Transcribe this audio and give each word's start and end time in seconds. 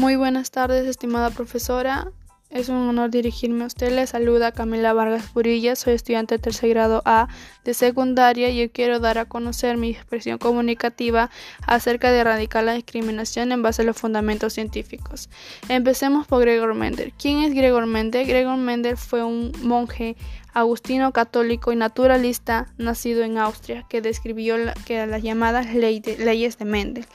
Muy 0.00 0.16
buenas 0.16 0.50
tardes, 0.50 0.86
estimada 0.86 1.28
profesora. 1.28 2.10
Es 2.48 2.70
un 2.70 2.76
honor 2.76 3.10
dirigirme 3.10 3.64
a 3.64 3.66
usted. 3.66 3.94
Le 3.94 4.06
saluda 4.06 4.50
Camila 4.50 4.94
Vargas 4.94 5.26
Purilla. 5.26 5.76
Soy 5.76 5.92
estudiante 5.92 6.36
de 6.36 6.38
tercer 6.38 6.70
grado 6.70 7.02
A 7.04 7.28
de 7.64 7.74
secundaria 7.74 8.48
y 8.48 8.66
quiero 8.70 8.98
dar 8.98 9.18
a 9.18 9.26
conocer 9.26 9.76
mi 9.76 9.90
expresión 9.90 10.38
comunicativa 10.38 11.28
acerca 11.66 12.10
de 12.10 12.20
erradicar 12.20 12.64
la 12.64 12.72
discriminación 12.72 13.52
en 13.52 13.60
base 13.60 13.82
a 13.82 13.84
los 13.84 13.98
fundamentos 13.98 14.54
científicos. 14.54 15.28
Empecemos 15.68 16.26
por 16.26 16.40
Gregor 16.40 16.74
Mendel. 16.74 17.12
¿Quién 17.18 17.42
es 17.42 17.52
Gregor 17.52 17.84
Mendel? 17.84 18.26
Gregor 18.26 18.56
Mendel 18.56 18.96
fue 18.96 19.22
un 19.22 19.52
monje 19.62 20.16
agustino 20.54 21.12
católico 21.12 21.72
y 21.72 21.76
naturalista 21.76 22.68
nacido 22.78 23.22
en 23.22 23.36
Austria 23.36 23.84
que 23.86 24.00
describió 24.00 24.56
las 24.56 25.22
llamadas 25.22 25.74
leyes 25.74 26.58
de 26.58 26.64
Mendel 26.64 27.06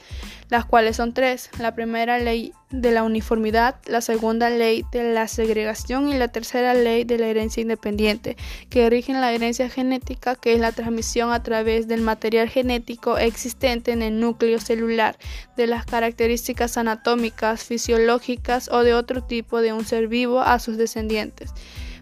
las 0.48 0.64
cuales 0.64 0.96
son 0.96 1.12
tres. 1.12 1.50
La 1.58 1.74
primera 1.74 2.18
ley 2.18 2.52
de 2.70 2.90
la 2.90 3.02
uniformidad, 3.02 3.76
la 3.86 4.00
segunda 4.00 4.50
ley 4.50 4.84
de 4.92 5.12
la 5.12 5.28
segregación 5.28 6.08
y 6.08 6.16
la 6.16 6.28
tercera 6.28 6.74
ley 6.74 7.04
de 7.04 7.18
la 7.18 7.26
herencia 7.26 7.60
independiente, 7.60 8.36
que 8.70 8.88
rigen 8.90 9.20
la 9.20 9.32
herencia 9.32 9.68
genética, 9.68 10.34
que 10.34 10.52
es 10.52 10.60
la 10.60 10.72
transmisión 10.72 11.32
a 11.32 11.42
través 11.42 11.88
del 11.88 12.00
material 12.00 12.48
genético 12.48 13.18
existente 13.18 13.92
en 13.92 14.02
el 14.02 14.20
núcleo 14.20 14.58
celular, 14.58 15.16
de 15.56 15.66
las 15.66 15.86
características 15.86 16.76
anatómicas, 16.76 17.64
fisiológicas 17.64 18.68
o 18.70 18.82
de 18.82 18.94
otro 18.94 19.22
tipo 19.22 19.60
de 19.60 19.72
un 19.72 19.84
ser 19.84 20.08
vivo 20.08 20.40
a 20.40 20.58
sus 20.58 20.76
descendientes. 20.76 21.52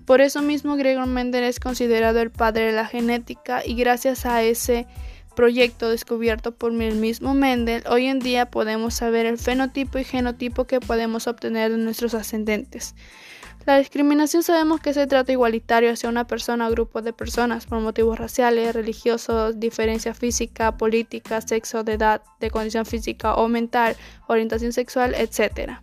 Por 0.05 0.21
eso 0.21 0.43
mismo 0.43 0.77
Gregor 0.77 1.07
Mendel 1.07 1.45
es 1.45 1.61
considerado 1.61 2.21
el 2.21 2.31
padre 2.31 2.67
de 2.67 2.73
la 2.73 2.87
genética 2.87 3.63
y 3.65 3.75
gracias 3.75 4.27
a 4.27 4.43
ese 4.43 4.87
proyecto 5.35 5.89
descubierto 5.89 6.53
por 6.53 6.73
el 6.73 6.97
mismo 6.97 7.35
Mendel, 7.35 7.83
hoy 7.89 8.07
en 8.07 8.21
día 8.21 8.51
podemos 8.51 8.95
saber 8.95 9.27
el 9.27 9.39
fenotipo 9.39 9.99
y 9.99 10.05
genotipo 10.05 10.65
que 10.65 10.81
podemos 10.81 11.27
obtener 11.27 11.71
de 11.71 11.79
nuestros 11.79 12.15
ascendentes. 12.15 12.95
La 13.67 13.79
discriminación 13.79 14.43
sabemos 14.43 14.81
que 14.81 14.93
se 14.93 15.07
trata 15.07 15.33
igualitario 15.33 15.91
hacia 15.91 16.11
una 16.11 16.27
persona 16.27 16.69
o 16.69 16.71
grupo 16.71 17.01
de 17.01 17.15
personas 17.15 17.65
por 17.65 17.81
motivos 17.81 18.19
raciales, 18.19 18.75
religiosos, 18.75 19.59
diferencia 19.59 20.13
física, 20.13 20.77
política, 20.77 21.41
sexo, 21.41 21.83
de 21.83 21.95
edad, 21.95 22.23
de 22.41 22.51
condición 22.51 22.85
física 22.85 23.35
o 23.37 23.49
mental, 23.49 23.97
orientación 24.29 24.73
sexual, 24.73 25.15
etc. 25.15 25.81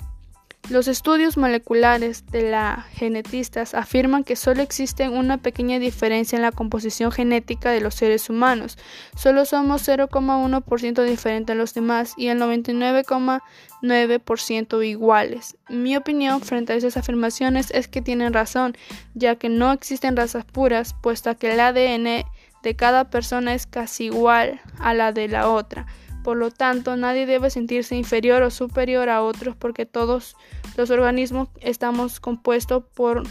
Los 0.69 0.87
estudios 0.87 1.37
moleculares 1.37 2.25
de 2.27 2.49
la 2.49 2.85
genetistas 2.93 3.73
afirman 3.73 4.23
que 4.23 4.37
solo 4.37 4.61
existe 4.61 5.09
una 5.09 5.37
pequeña 5.37 5.79
diferencia 5.79 6.37
en 6.37 6.43
la 6.43 6.53
composición 6.53 7.11
genética 7.11 7.71
de 7.71 7.81
los 7.81 7.95
seres 7.95 8.29
humanos. 8.29 8.77
Solo 9.15 9.43
somos 9.45 9.85
0,1% 9.85 11.03
diferentes 11.03 11.53
a 11.53 11.57
los 11.57 11.73
demás 11.73 12.13
y 12.15 12.27
el 12.27 12.39
99,9% 12.39 14.87
iguales. 14.87 15.57
Mi 15.67 15.97
opinión 15.97 16.39
frente 16.41 16.71
a 16.73 16.77
esas 16.77 16.95
afirmaciones 16.95 17.71
es 17.71 17.89
que 17.89 18.01
tienen 18.01 18.31
razón, 18.31 18.77
ya 19.13 19.35
que 19.35 19.49
no 19.49 19.73
existen 19.73 20.15
razas 20.15 20.45
puras, 20.45 20.95
puesto 21.01 21.35
que 21.37 21.51
el 21.51 21.59
ADN 21.59 22.23
de 22.63 22.75
cada 22.75 23.09
persona 23.09 23.53
es 23.53 23.65
casi 23.65 24.05
igual 24.05 24.61
a 24.79 24.93
la 24.93 25.11
de 25.11 25.27
la 25.27 25.49
otra. 25.49 25.85
Por 26.23 26.37
lo 26.37 26.51
tanto, 26.51 26.95
nadie 26.95 27.25
debe 27.25 27.49
sentirse 27.49 27.95
inferior 27.95 28.43
o 28.43 28.51
superior 28.51 29.09
a 29.09 29.23
otros 29.23 29.55
porque 29.55 29.85
todos 29.87 30.35
los 30.77 30.89
organismos 30.91 31.49
estamos 31.61 32.19
compuestos 32.19 32.83
por, 32.93 33.23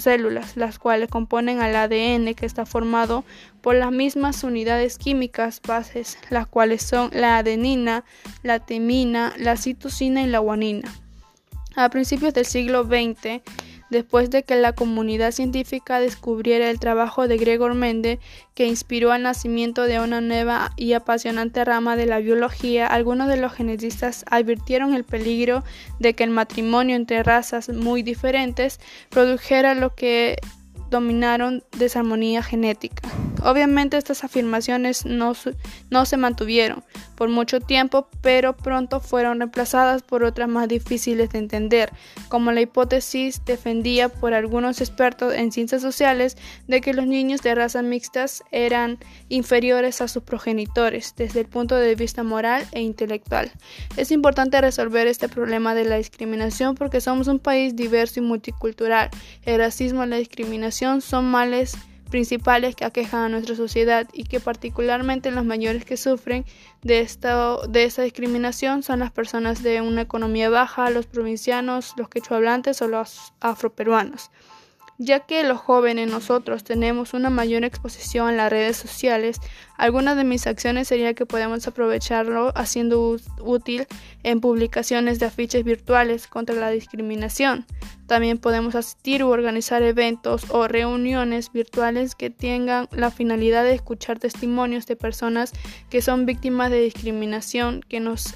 células, 0.00 0.56
las 0.56 0.78
cuales 0.78 1.10
componen 1.10 1.60
al 1.60 1.76
ADN 1.76 2.34
que 2.34 2.46
está 2.46 2.64
formado 2.64 3.24
por 3.60 3.74
las 3.74 3.92
mismas 3.92 4.42
unidades 4.42 4.96
químicas 4.96 5.60
bases, 5.66 6.18
las 6.30 6.46
cuales 6.46 6.82
son 6.82 7.10
la 7.12 7.38
adenina, 7.38 8.04
la 8.42 8.58
temina, 8.58 9.34
la 9.36 9.56
citosina 9.56 10.22
y 10.22 10.26
la 10.26 10.38
guanina. 10.38 10.90
A 11.76 11.90
principios 11.90 12.34
del 12.34 12.46
siglo 12.46 12.84
XX, 12.84 13.42
después 13.90 14.30
de 14.30 14.42
que 14.42 14.56
la 14.56 14.74
comunidad 14.74 15.32
científica 15.32 16.00
descubriera 16.00 16.70
el 16.70 16.78
trabajo 16.78 17.28
de 17.28 17.36
Gregor 17.36 17.74
Mendel, 17.74 18.18
que 18.54 18.66
inspiró 18.66 19.12
al 19.12 19.22
nacimiento 19.22 19.84
de 19.84 20.00
una 20.00 20.20
nueva 20.20 20.72
y 20.76 20.92
apasionante 20.92 21.64
rama 21.64 21.96
de 21.96 22.06
la 22.06 22.18
biología, 22.18 22.86
algunos 22.86 23.28
de 23.28 23.36
los 23.36 23.52
genetistas 23.52 24.24
advirtieron 24.30 24.94
el 24.94 25.04
peligro 25.04 25.64
de 25.98 26.14
que 26.14 26.24
el 26.24 26.30
matrimonio 26.30 26.96
entre 26.96 27.22
razas 27.22 27.68
muy 27.68 28.02
diferentes 28.02 28.80
produjera 29.10 29.74
lo 29.74 29.94
que 29.94 30.36
dominaron 30.90 31.64
desarmonía 31.78 32.42
genética. 32.42 33.02
Obviamente 33.42 33.96
estas 33.96 34.24
afirmaciones 34.24 35.04
no, 35.04 35.32
no, 35.90 36.04
se 36.04 36.16
mantuvieron 36.16 36.82
por 37.14 37.28
mucho 37.28 37.60
tiempo, 37.60 38.08
pero 38.22 38.56
pronto 38.56 39.00
fueron 39.00 39.38
reemplazadas 39.38 40.02
por 40.02 40.22
otras 40.22 40.48
más 40.48 40.68
difíciles 40.68 41.30
de 41.30 41.38
entender, 41.38 41.90
como 42.28 42.52
la 42.52 42.60
hipótesis 42.60 43.44
defendida 43.44 44.08
por 44.08 44.34
algunos 44.34 44.80
expertos 44.80 45.34
en 45.34 45.52
ciencias 45.52 45.82
sociales 45.82 46.36
de 46.66 46.80
que 46.80 46.94
los 46.94 47.06
niños 47.06 47.42
de 47.42 47.54
razas 47.54 47.84
mixtas 47.84 48.42
eran 48.50 48.98
inferiores 49.28 50.00
a 50.00 50.08
sus 50.08 50.22
progenitores 50.22 51.14
desde 51.16 51.40
el 51.40 51.46
punto 51.46 51.74
de 51.76 51.94
vista 51.94 52.22
moral 52.22 52.66
e 52.72 52.80
intelectual. 52.80 53.50
Es 53.96 54.10
importante 54.10 54.60
resolver 54.60 55.06
este 55.06 55.28
problema 55.28 55.74
de 55.74 55.84
la 55.84 55.96
discriminación 55.96 56.74
porque 56.74 57.00
somos 57.00 57.28
un 57.28 57.38
país 57.38 57.76
diverso 57.76 58.20
y 58.20 58.22
multicultural. 58.22 59.10
El 59.42 59.58
racismo 59.58 60.04
y 60.04 60.08
la 60.08 60.16
discriminación 60.16 61.00
son 61.00 61.30
males 61.30 61.76
principales 62.08 62.74
que 62.74 62.84
aquejan 62.84 63.20
a 63.20 63.28
nuestra 63.28 63.54
sociedad 63.54 64.08
y 64.12 64.24
que 64.24 64.40
particularmente 64.40 65.30
los 65.30 65.44
mayores 65.44 65.84
que 65.84 65.96
sufren 65.96 66.44
de, 66.82 67.00
esta, 67.00 67.58
discriminación 68.02 68.82
son 68.82 69.00
las 69.00 69.12
personas 69.12 69.62
de 69.62 69.80
una 69.80 70.02
economía 70.02 70.50
baja, 70.50 70.90
los 70.90 71.06
provincianos, 71.06 71.94
los 71.96 72.08
quechuablantes 72.08 72.82
o 72.82 72.88
los 72.88 73.32
afroperuanos 73.40 74.30
ya 75.00 75.20
que 75.20 75.44
los 75.44 75.58
jóvenes 75.58 76.10
nosotros 76.10 76.64
tenemos 76.64 77.14
una 77.14 77.30
mayor 77.30 77.64
exposición 77.64 78.30
en 78.30 78.36
las 78.36 78.50
redes 78.50 78.76
sociales, 78.76 79.40
algunas 79.76 80.16
de 80.16 80.24
mis 80.24 80.48
acciones 80.48 80.88
sería 80.88 81.14
que 81.14 81.24
podemos 81.24 81.66
aprovecharlo 81.68 82.52
haciendo 82.56 83.16
útil 83.40 83.86
en 84.24 84.40
publicaciones 84.40 85.20
de 85.20 85.26
afiches 85.26 85.62
virtuales 85.62 86.26
contra 86.26 86.56
la 86.56 86.70
discriminación. 86.70 87.64
También 88.08 88.38
podemos 88.38 88.74
asistir 88.74 89.22
u 89.22 89.28
organizar 89.28 89.82
eventos 89.82 90.46
o 90.48 90.66
reuniones 90.66 91.52
virtuales 91.52 92.14
que 92.14 92.30
tengan 92.30 92.88
la 92.90 93.10
finalidad 93.10 93.64
de 93.64 93.74
escuchar 93.74 94.18
testimonios 94.18 94.86
de 94.86 94.96
personas 94.96 95.52
que 95.90 96.00
son 96.00 96.24
víctimas 96.24 96.70
de 96.70 96.80
discriminación 96.80 97.82
que 97.86 98.00
nos 98.00 98.34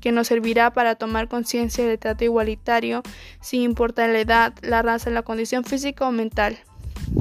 que 0.00 0.12
nos 0.12 0.28
servirá 0.28 0.72
para 0.72 0.94
tomar 0.94 1.28
conciencia 1.28 1.86
del 1.86 1.98
trato 1.98 2.24
igualitario 2.24 3.02
sin 3.40 3.62
importar 3.62 4.08
la 4.08 4.20
edad, 4.20 4.54
la 4.62 4.80
raza, 4.80 5.10
la 5.10 5.22
condición 5.22 5.64
física 5.64 6.08
o 6.08 6.12
mental 6.12 6.58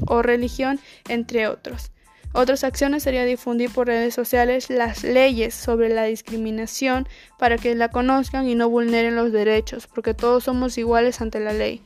o 0.07 0.21
religión, 0.21 0.79
entre 1.09 1.47
otros. 1.47 1.91
Otras 2.37 2.65
acciones 2.65 3.03
sería 3.03 3.23
difundir 3.23 3.71
por 3.71 3.87
redes 3.87 4.13
sociales 4.13 4.69
las 4.69 5.05
leyes 5.05 5.53
sobre 5.53 5.87
la 5.87 6.03
discriminación 6.03 7.07
para 7.39 7.57
que 7.57 7.75
la 7.75 7.87
conozcan 7.87 8.45
y 8.49 8.55
no 8.55 8.67
vulneren 8.67 9.15
los 9.15 9.31
derechos, 9.31 9.87
porque 9.87 10.13
todos 10.13 10.43
somos 10.43 10.77
iguales 10.77 11.21
ante 11.21 11.39
la 11.39 11.53
ley. 11.53 11.81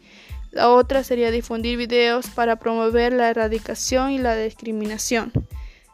La 0.49 0.69
otra 0.69 1.03
sería 1.03 1.29
difundir 1.29 1.77
videos 1.77 2.31
para 2.31 2.55
promover 2.55 3.13
la 3.13 3.29
erradicación 3.29 4.09
y 4.09 4.17
la 4.17 4.35
discriminación. 4.35 5.31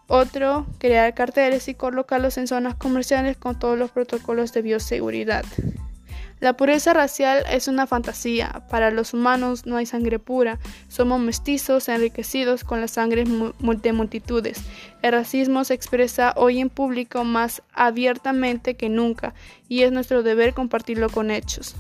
Otro, 0.07 0.66
crear 0.77 1.13
carteles 1.13 1.67
y 1.67 1.73
colocarlos 1.73 2.37
en 2.37 2.47
zonas 2.47 2.75
comerciales 2.75 3.35
con 3.35 3.59
todos 3.59 3.77
los 3.77 3.91
protocolos 3.91 4.53
de 4.53 4.61
bioseguridad. 4.61 5.43
La 6.41 6.57
pureza 6.57 6.94
racial 6.94 7.44
es 7.50 7.68
una 7.68 7.88
fantasía. 7.88 8.63
Para 8.69 8.91
los 8.91 9.13
humanos 9.13 9.66
no 9.66 9.78
hay 9.78 9.85
sangre 9.85 10.19
pura. 10.19 10.59
Somos 10.90 11.19
mestizos 11.19 11.88
enriquecidos 11.88 12.63
con 12.63 12.81
la 12.81 12.88
sangre 12.88 13.23
de 13.23 13.94
multitudes. 13.94 14.62
El 15.01 15.13
racismo 15.13 15.64
se 15.64 15.73
expresa 15.73 16.34
hoy 16.35 16.59
en 16.59 16.70
público 16.70 17.23
más 17.23 17.64
abiertamente 17.73 18.76
que 18.76 18.90
nunca 18.90 19.34
y 19.70 19.84
es 19.84 19.91
nuestro 19.91 20.23
deber 20.23 20.53
compartirlo 20.53 21.09
con 21.09 21.32
hechos. 21.32 21.76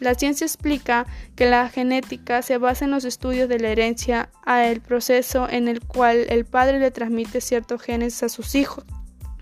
La 0.00 0.14
ciencia 0.14 0.44
explica 0.44 1.06
que 1.34 1.46
la 1.46 1.68
genética 1.68 2.42
se 2.42 2.58
basa 2.58 2.84
en 2.84 2.92
los 2.92 3.04
estudios 3.04 3.48
de 3.48 3.58
la 3.58 3.70
herencia, 3.70 4.30
a 4.44 4.66
el 4.66 4.80
proceso 4.80 5.48
en 5.48 5.66
el 5.66 5.80
cual 5.80 6.26
el 6.28 6.44
padre 6.44 6.78
le 6.78 6.92
transmite 6.92 7.40
ciertos 7.40 7.82
genes 7.82 8.22
a 8.22 8.28
sus 8.28 8.54
hijos. 8.54 8.84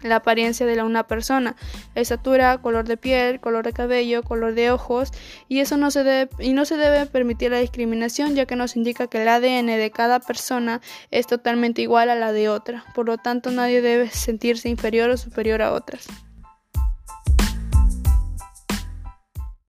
La 0.02 0.16
apariencia 0.16 0.66
de 0.66 0.82
una 0.82 1.06
persona, 1.06 1.56
estatura, 1.94 2.58
color 2.58 2.86
de 2.86 2.96
piel, 2.96 3.40
color 3.40 3.64
de 3.64 3.72
cabello, 3.72 4.22
color 4.22 4.54
de 4.54 4.70
ojos, 4.70 5.10
y 5.48 5.60
eso 5.60 5.76
no 5.76 5.90
se 5.90 6.04
debe, 6.04 6.30
y 6.38 6.52
no 6.52 6.64
se 6.64 6.76
debe 6.76 7.06
permitir 7.06 7.50
la 7.50 7.58
discriminación, 7.58 8.34
ya 8.34 8.46
que 8.46 8.56
nos 8.56 8.76
indica 8.76 9.06
que 9.06 9.22
el 9.22 9.28
ADN 9.28 9.66
de 9.66 9.90
cada 9.90 10.20
persona 10.20 10.80
es 11.10 11.26
totalmente 11.26 11.82
igual 11.82 12.10
a 12.10 12.14
la 12.14 12.32
de 12.32 12.48
otra. 12.48 12.84
Por 12.94 13.06
lo 13.06 13.16
tanto, 13.18 13.50
nadie 13.50 13.80
debe 13.80 14.10
sentirse 14.10 14.68
inferior 14.68 15.10
o 15.10 15.16
superior 15.16 15.62
a 15.62 15.72
otras. 15.72 16.06